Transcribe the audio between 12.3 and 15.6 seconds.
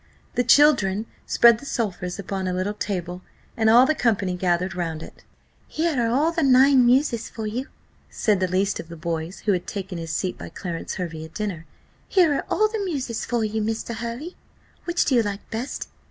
are all the muses for you, Mr. Hervey: which do you like